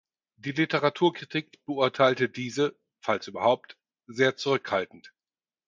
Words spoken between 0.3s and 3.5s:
Die Literaturkritik beurteilte diese, falls